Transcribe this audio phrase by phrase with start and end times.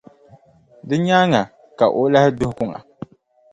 [0.87, 1.41] Di nyaaŋa
[1.77, 2.79] ka o lahi duhi kuŋa.